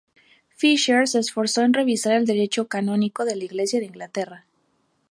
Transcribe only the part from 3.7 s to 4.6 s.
de Inglaterra.